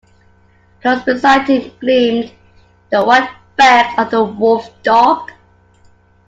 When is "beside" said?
1.03-1.47